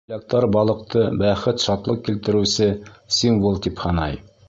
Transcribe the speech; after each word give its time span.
Поляктар 0.09 0.45
балыҡты 0.55 1.03
бәхет-шатлыҡ 1.19 2.03
килтереүсе 2.09 2.73
символ 3.23 3.65
тип 3.69 3.89
һанай. 3.89 4.23